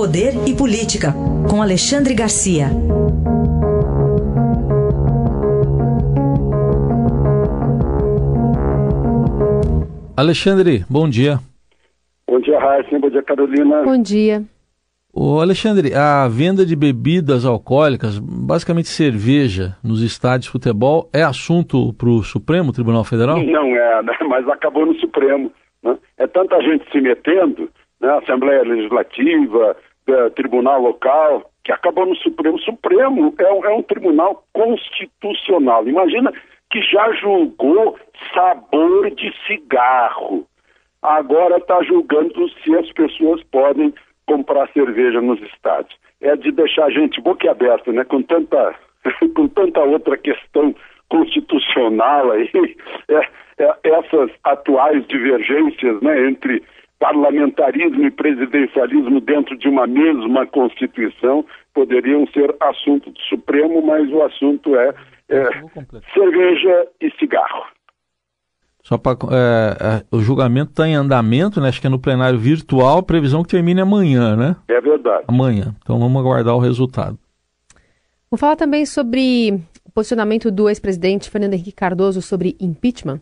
Poder 0.00 0.32
e 0.48 0.56
Política, 0.56 1.12
com 1.46 1.60
Alexandre 1.60 2.14
Garcia. 2.14 2.68
Alexandre, 10.16 10.86
bom 10.88 11.06
dia. 11.06 11.38
Bom 12.26 12.40
dia, 12.40 12.58
Raíssa. 12.58 12.98
Bom 12.98 13.10
dia, 13.10 13.22
Carolina. 13.22 13.82
Bom 13.82 14.00
dia. 14.00 14.42
O 15.12 15.38
Alexandre, 15.38 15.92
a 15.94 16.26
venda 16.28 16.64
de 16.64 16.74
bebidas 16.74 17.44
alcoólicas, 17.44 18.18
basicamente 18.18 18.88
cerveja, 18.88 19.76
nos 19.84 20.00
estádios 20.02 20.46
de 20.46 20.52
futebol, 20.52 21.10
é 21.12 21.22
assunto 21.22 21.92
para 21.92 22.08
o 22.08 22.22
Supremo 22.22 22.72
Tribunal 22.72 23.04
Federal? 23.04 23.36
Não 23.42 23.76
é, 23.76 24.02
né? 24.02 24.16
mas 24.26 24.48
acabou 24.48 24.86
no 24.86 24.94
Supremo. 24.94 25.52
Né? 25.82 25.98
É 26.16 26.26
tanta 26.26 26.58
gente 26.62 26.90
se 26.90 27.02
metendo, 27.02 27.68
né? 28.00 28.08
Assembleia 28.16 28.62
Legislativa, 28.62 29.76
é, 30.12 30.30
Tribunal 30.30 30.80
Local, 30.82 31.50
que 31.64 31.72
acabou 31.72 32.06
no 32.06 32.16
Supremo. 32.16 32.56
O 32.56 32.62
Supremo 32.62 33.34
é 33.38 33.52
um, 33.52 33.64
é 33.64 33.70
um 33.70 33.82
tribunal 33.82 34.44
constitucional. 34.52 35.86
Imagina 35.86 36.32
que 36.70 36.80
já 36.82 37.12
julgou 37.12 37.98
sabor 38.32 39.10
de 39.10 39.32
cigarro. 39.46 40.46
Agora 41.02 41.56
está 41.56 41.82
julgando 41.82 42.48
se 42.62 42.76
as 42.76 42.90
pessoas 42.92 43.42
podem 43.44 43.92
comprar 44.26 44.68
cerveja 44.72 45.20
nos 45.20 45.40
estádios. 45.42 45.98
É 46.20 46.36
de 46.36 46.52
deixar 46.52 46.84
a 46.84 46.90
gente 46.90 47.20
boquiaberta, 47.20 47.92
né? 47.92 48.04
Com 48.04 48.22
tanta, 48.22 48.74
com 49.34 49.48
tanta 49.48 49.80
outra 49.80 50.16
questão 50.16 50.74
constitucional 51.08 52.30
aí, 52.30 52.48
é, 53.08 53.28
é, 53.58 53.76
essas 53.82 54.30
atuais 54.44 55.04
divergências, 55.08 56.00
né? 56.00 56.28
Entre 56.28 56.62
parlamentarismo 57.00 58.04
e 58.04 58.10
presidencialismo 58.10 59.20
dentro 59.20 59.56
de 59.56 59.66
uma 59.68 59.86
mesma 59.86 60.46
Constituição 60.46 61.44
poderiam 61.74 62.26
ser 62.28 62.54
assunto 62.60 63.10
do 63.10 63.20
Supremo, 63.22 63.84
mas 63.84 64.08
o 64.12 64.22
assunto 64.22 64.76
é, 64.76 64.94
é 65.30 65.44
cerveja 66.14 66.86
e 67.00 67.10
cigarro. 67.18 67.64
Só 68.82 68.98
para 68.98 69.16
é, 69.32 69.76
é, 69.80 70.04
o 70.10 70.20
julgamento 70.20 70.70
está 70.70 70.86
em 70.86 70.94
andamento, 70.94 71.60
né? 71.60 71.68
Acho 71.68 71.80
que 71.80 71.86
é 71.86 71.90
no 71.90 71.98
plenário 71.98 72.38
virtual, 72.38 73.02
previsão 73.02 73.42
que 73.42 73.50
termine 73.50 73.80
amanhã, 73.80 74.36
né? 74.36 74.56
É 74.68 74.80
verdade. 74.80 75.24
Amanhã. 75.26 75.74
Então 75.82 75.98
vamos 75.98 76.20
aguardar 76.20 76.54
o 76.54 76.60
resultado. 76.60 77.18
Vou 78.30 78.38
falar 78.38 78.56
também 78.56 78.84
sobre 78.86 79.60
o 79.84 79.90
posicionamento 79.92 80.50
do 80.50 80.68
ex-presidente 80.68 81.30
Fernando 81.30 81.54
Henrique 81.54 81.72
Cardoso 81.72 82.20
sobre 82.22 82.56
impeachment. 82.60 83.20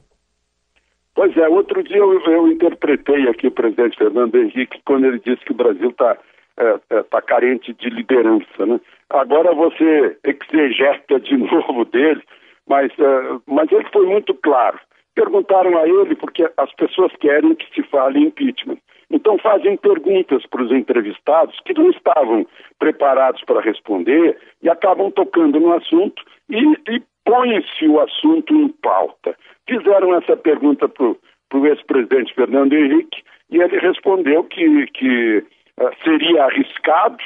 Pois 1.19 1.36
é, 1.36 1.48
outro 1.48 1.83
dia 1.83 1.97
eu, 1.97 2.20
eu, 2.20 2.47
interpretei 2.47 3.28
aqui 3.28 3.48
o 3.48 3.50
presidente 3.50 3.98
Fernando 3.98 4.36
Henrique 4.36 4.80
quando 4.84 5.05
ele 5.05 5.19
disse 5.19 5.44
que 5.44 5.50
o 5.50 5.56
Brasil 5.56 5.91
está 5.91 6.16
é, 6.56 6.78
é, 6.91 7.02
tá 7.02 7.20
carente 7.20 7.72
de 7.72 7.91
liderança, 7.91 8.64
né? 8.64 8.80
Agora 9.11 9.52
você 9.52 10.16
exegeta 10.22 11.19
de 11.19 11.34
novo 11.42 11.84
dele, 11.86 12.22
mas, 12.69 12.92
é, 12.96 13.39
mas 13.48 13.69
ele 13.72 13.84
foi 13.92 14.06
muito 14.06 14.33
claro. 14.33 14.78
Perguntaram 15.16 15.77
a 15.77 15.89
ele 15.89 16.14
porque 16.14 16.48
as 16.56 16.72
pessoas 16.77 17.11
querem 17.19 17.52
que 17.56 17.66
se 17.74 17.83
fale 17.89 18.20
impeachment. 18.20 18.78
Então 19.11 19.39
fazem 19.39 19.77
perguntas 19.77 20.45
para 20.47 20.62
os 20.62 20.70
entrevistados 20.70 21.59
que 21.64 21.73
não 21.73 21.91
estavam 21.91 22.47
preparados 22.78 23.42
para 23.45 23.61
responder 23.61 24.39
e 24.62 24.69
acabam 24.69 25.11
tocando 25.11 25.59
no 25.59 25.73
assunto 25.73 26.23
e, 26.51 26.59
e 26.89 27.03
põe-se 27.25 27.86
o 27.86 28.01
assunto 28.01 28.55
em 28.55 28.69
pauta. 28.69 29.36
Fizeram 29.67 30.14
essa 30.14 30.36
pergunta 30.36 30.89
para 30.89 31.06
o 31.55 31.67
ex-presidente 31.67 32.34
Fernando 32.34 32.75
Henrique 32.75 33.23
e 33.51 33.61
ele 33.61 33.79
respondeu 33.79 34.45
que, 34.45 34.86
que 34.89 35.39
uh, 35.39 35.91
seria 36.05 36.45
arriscado, 36.45 37.23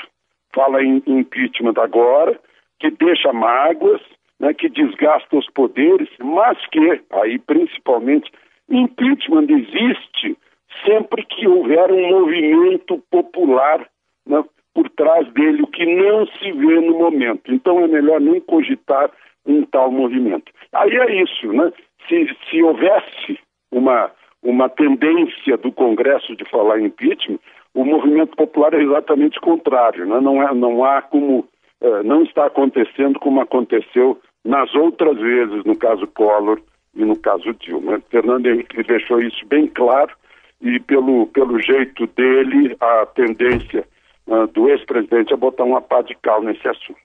fala 0.55 0.83
em 0.83 1.03
impeachment 1.07 1.75
agora, 1.77 2.39
que 2.79 2.91
deixa 2.91 3.33
mágoas, 3.33 4.01
né, 4.39 4.53
que 4.55 4.69
desgasta 4.69 5.37
os 5.37 5.49
poderes, 5.51 6.09
mas 6.21 6.59
que, 6.67 7.01
aí 7.11 7.39
principalmente, 7.39 8.31
impeachment 8.69 9.47
existe 9.49 10.37
sempre 10.85 11.25
que 11.25 11.47
houver 11.47 11.91
um 11.91 12.09
movimento 12.11 13.03
popular 13.11 13.87
né, 14.27 14.45
por 14.75 14.89
trás 14.91 15.31
dele, 15.33 15.63
o 15.63 15.67
que 15.67 15.85
não 15.85 16.27
se 16.27 16.53
vê 16.53 16.81
no 16.81 16.99
momento. 16.99 17.53
Então 17.53 17.81
é 17.81 17.87
melhor 17.87 18.21
nem 18.21 18.41
cogitar 18.41 19.11
um 19.47 19.65
tal 19.65 19.91
movimento. 19.91 20.51
Aí 20.73 20.97
é 20.97 21.23
isso, 21.23 21.53
né? 21.53 21.73
Se, 22.09 22.37
se 22.49 22.63
houvesse 22.63 23.39
uma, 23.71 24.11
uma 24.43 24.69
tendência 24.69 25.57
do 25.57 25.71
Congresso 25.73 26.35
de 26.37 26.45
falar 26.49 26.81
em 26.81 26.87
impeachment, 26.87 27.39
o 27.75 27.85
movimento 27.85 28.37
popular 28.37 28.75
é 28.75 28.83
exatamente 28.83 29.41
contrário, 29.41 30.07
né? 30.07 30.21
não, 30.21 30.43
é, 30.43 30.55
não 30.55 30.85
há 30.85 31.01
como, 31.01 31.49
uh, 31.81 32.03
não 32.05 32.23
está 32.23 32.47
acontecendo 32.47 33.19
como 33.19 33.41
aconteceu 33.41 34.21
nas 34.45 34.75
outras 34.75 35.19
vezes, 35.19 35.65
no 35.65 35.77
caso 35.77 36.07
Collor 36.09 36.61
e 36.95 37.05
no 37.05 37.17
caso 37.17 37.55
Dilma. 37.55 38.03
Fernando 38.11 38.47
Henrique 38.47 38.83
deixou 38.83 39.21
isso 39.23 39.47
bem 39.47 39.67
claro 39.67 40.13
e 40.63 40.79
pelo, 40.81 41.27
pelo 41.27 41.61
jeito 41.61 42.07
dele, 42.07 42.77
a 42.81 43.05
tendência 43.07 43.85
uh, 44.27 44.47
do 44.47 44.69
ex-presidente 44.69 45.33
é 45.33 45.37
botar 45.37 45.65
uma 45.65 45.83
pá 45.83 46.03
de 46.03 46.17
cal 46.23 46.41
nesse 46.43 46.67
assunto. 46.69 47.01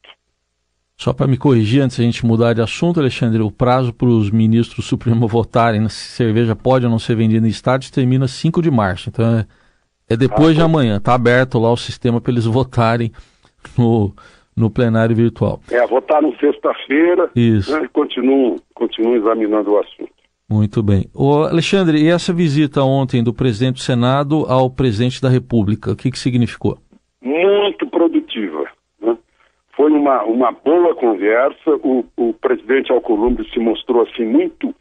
Só 0.96 1.14
para 1.14 1.28
me 1.28 1.38
corrigir, 1.38 1.82
antes 1.82 1.98
da 1.98 2.04
gente 2.04 2.26
mudar 2.26 2.54
de 2.54 2.62
assunto, 2.62 3.00
Alexandre, 3.00 3.42
o 3.42 3.52
prazo 3.52 3.94
para 3.94 4.08
os 4.08 4.32
ministros 4.32 4.78
do 4.78 4.82
Supremo 4.84 5.26
votarem 5.30 5.88
se 5.90 6.16
cerveja 6.16 6.56
pode 6.56 6.86
ou 6.86 6.92
não 6.92 7.00
ser 7.00 7.16
vendida 7.16 7.46
em 7.46 7.50
estádios 7.50 7.92
termina 7.92 8.28
5 8.28 8.62
de 8.62 8.70
março. 8.70 9.10
Então 9.10 9.26
é, 9.38 9.46
é 10.10 10.16
depois 10.16 10.52
ah, 10.52 10.54
de 10.54 10.62
amanhã. 10.62 10.98
Está 10.98 11.16
aberto 11.16 11.60
lá 11.60 11.72
o 11.72 11.78
sistema 11.78 12.22
para 12.22 12.32
eles 12.32 12.46
votarem 12.50 13.12
no, 13.78 14.14
no 14.56 14.70
plenário 14.70 15.16
virtual. 15.16 15.60
É, 15.72 15.86
votaram 15.88 16.32
sexta-feira 16.40 17.30
Isso. 17.36 17.72
Né, 17.72 17.86
e 17.86 17.90
continuam, 17.90 18.56
continuam 18.74 19.16
examinando 19.16 19.72
o 19.72 19.80
assunto. 19.80 20.18
Muito 20.50 20.82
bem. 20.82 21.06
O 21.14 21.44
Alexandre, 21.44 21.98
e 22.02 22.08
essa 22.08 22.34
visita 22.34 22.82
ontem 22.82 23.22
do 23.22 23.34
presidente 23.34 23.76
do 23.76 23.82
Senado 23.82 24.46
ao 24.48 24.70
presidente 24.70 25.22
da 25.22 25.28
República, 25.28 25.92
o 25.92 25.96
que, 25.96 26.10
que 26.10 26.18
significou? 26.18 26.78
Muito 27.22 27.86
produtiva. 27.88 28.64
Né? 29.02 29.18
Foi 29.76 29.92
uma, 29.92 30.24
uma 30.24 30.52
boa 30.54 30.96
conversa. 30.96 31.72
O, 31.84 32.06
o 32.16 32.34
presidente 32.34 32.94
Alcolumbre 32.94 33.46
se 33.52 33.60
mostrou 33.60 34.04
assim 34.04 34.24
muito 34.24 34.74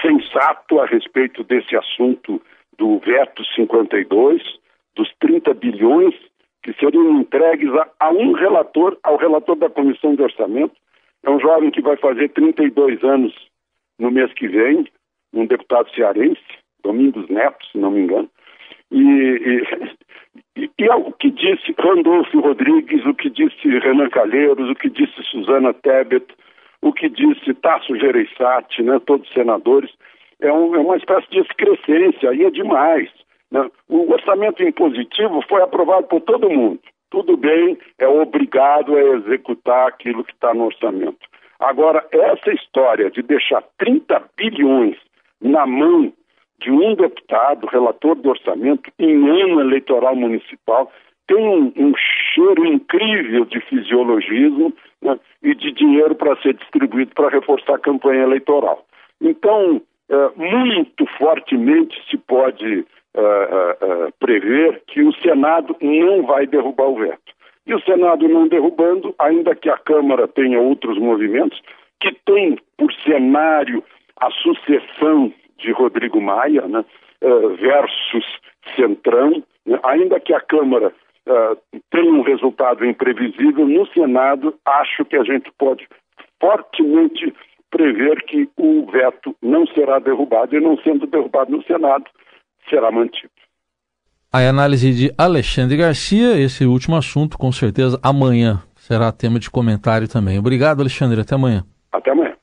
sensato 0.00 0.80
a 0.80 0.86
respeito 0.86 1.44
desse 1.44 1.76
assunto 1.76 2.40
do 2.78 2.98
veto 3.00 3.44
52, 3.54 4.42
dos 4.96 5.10
30 5.20 5.52
bilhões 5.52 6.14
que 6.62 6.72
seriam 6.74 7.20
entregues 7.20 7.70
a, 7.74 7.88
a, 8.00 8.10
um 8.10 8.32
relator, 8.32 8.96
ao 9.02 9.16
relator 9.16 9.56
da 9.56 9.68
Comissão 9.68 10.14
de 10.14 10.22
Orçamento. 10.22 10.74
É 11.22 11.30
um 11.30 11.38
jovem 11.38 11.70
que 11.70 11.82
vai 11.82 11.98
fazer 11.98 12.30
32 12.30 13.04
anos 13.04 13.34
no 13.98 14.10
mês 14.10 14.32
que 14.32 14.48
vem, 14.48 14.86
um 15.32 15.46
deputado 15.46 15.90
cearense, 15.94 16.40
Domingos 16.82 17.28
Neto, 17.28 17.64
se 17.70 17.78
não 17.78 17.90
me 17.90 18.00
engano. 18.00 18.28
E, 18.90 19.00
e, 19.00 19.62
e, 20.64 20.70
e 20.78 20.84
é 20.84 20.94
o 20.94 21.12
que 21.12 21.30
disse 21.30 21.74
Randolfo 21.78 22.40
Rodrigues, 22.40 23.04
o 23.06 23.14
que 23.14 23.30
disse 23.30 23.68
Renan 23.78 24.08
Calheiros, 24.08 24.70
o 24.70 24.74
que 24.74 24.90
disse 24.90 25.22
Suzana 25.30 25.72
Tebet, 25.74 26.26
o 26.82 26.92
que 26.92 27.08
disse 27.08 27.54
Tasso 27.54 27.96
Gereissati, 27.96 28.82
né, 28.82 29.00
todos 29.04 29.28
os 29.28 29.34
senadores, 29.34 29.90
é, 30.40 30.52
um, 30.52 30.74
é 30.74 30.78
uma 30.78 30.96
espécie 30.96 31.28
de 31.30 31.40
excrescência, 31.40 32.30
aí 32.30 32.44
é 32.44 32.50
demais. 32.50 33.10
Né? 33.50 33.68
O 33.88 34.12
orçamento 34.12 34.62
impositivo 34.62 35.42
foi 35.48 35.62
aprovado 35.62 36.06
por 36.06 36.20
todo 36.22 36.48
mundo. 36.48 36.80
Tudo 37.10 37.36
bem, 37.36 37.76
é 37.98 38.06
obrigado 38.06 38.96
a 38.96 39.00
executar 39.16 39.88
aquilo 39.88 40.24
que 40.24 40.32
está 40.32 40.54
no 40.54 40.66
orçamento. 40.66 41.18
Agora, 41.58 42.06
essa 42.12 42.52
história 42.52 43.10
de 43.10 43.20
deixar 43.20 43.62
30 43.78 44.22
bilhões 44.36 44.96
na 45.40 45.66
mão 45.66 46.12
de 46.60 46.70
um 46.70 46.94
deputado, 46.94 47.66
relator 47.66 48.14
do 48.16 48.30
orçamento, 48.30 48.90
em 48.98 49.28
ano 49.28 49.60
eleitoral 49.60 50.14
municipal, 50.14 50.92
tem 51.26 51.38
um, 51.38 51.72
um 51.76 51.94
cheiro 52.34 52.66
incrível 52.66 53.44
de 53.44 53.60
fisiologismo 53.60 54.72
né, 55.00 55.18
e 55.42 55.54
de 55.54 55.72
dinheiro 55.72 56.14
para 56.14 56.36
ser 56.42 56.54
distribuído 56.54 57.12
para 57.14 57.30
reforçar 57.30 57.76
a 57.76 57.78
campanha 57.78 58.22
eleitoral. 58.22 58.84
Então, 59.20 59.80
é, 60.10 60.30
muito 60.36 61.06
fortemente 61.16 61.96
se 62.10 62.18
pode 62.18 62.84
uh, 63.14 64.06
uh, 64.06 64.12
prever 64.18 64.82
que 64.88 65.02
o 65.02 65.12
Senado 65.12 65.76
não 65.80 66.24
vai 66.24 66.48
derrubar 66.48 66.88
o 66.88 66.96
veto. 66.96 67.32
E 67.64 67.74
o 67.74 67.80
Senado 67.82 68.26
não 68.28 68.48
derrubando, 68.48 69.14
ainda 69.18 69.54
que 69.54 69.70
a 69.70 69.78
Câmara 69.78 70.26
tenha 70.26 70.60
outros 70.60 70.98
movimentos, 70.98 71.62
que 72.00 72.12
tem 72.24 72.58
por 72.76 72.92
cenário 73.04 73.84
a 74.20 74.30
sucessão 74.30 75.32
de 75.58 75.72
Rodrigo 75.72 76.20
Maia 76.20 76.66
né, 76.68 76.84
versus 77.60 78.24
Centrão, 78.76 79.42
né, 79.66 79.78
ainda 79.82 80.20
que 80.20 80.32
a 80.32 80.40
Câmara 80.40 80.92
tenha 81.90 82.12
um 82.12 82.22
resultado 82.22 82.84
imprevisível, 82.84 83.66
no 83.66 83.86
Senado 83.88 84.54
acho 84.64 85.04
que 85.04 85.16
a 85.16 85.22
gente 85.22 85.50
pode 85.58 85.86
fortemente 86.40 87.32
prever 87.70 88.24
que 88.24 88.48
o 88.56 88.90
veto 88.90 89.36
não 89.40 89.66
será 89.68 89.98
derrubado 89.98 90.56
e 90.56 90.60
não 90.60 90.76
sendo 90.78 91.06
derrubado 91.06 91.52
no 91.52 91.62
Senado, 91.64 92.04
será 92.68 92.90
mantido. 92.90 93.30
A 94.32 94.38
análise 94.48 94.92
de 94.92 95.12
Alexandre 95.18 95.76
Garcia, 95.76 96.38
esse 96.38 96.64
último 96.64 96.96
assunto, 96.96 97.36
com 97.36 97.50
certeza, 97.52 97.98
amanhã 98.02 98.62
será 98.76 99.12
tema 99.12 99.38
de 99.38 99.50
comentário 99.50 100.08
também. 100.08 100.38
Obrigado, 100.38 100.80
Alexandre. 100.80 101.20
Até 101.20 101.34
amanhã. 101.34 101.64
Até 101.92 102.10
amanhã. 102.10 102.34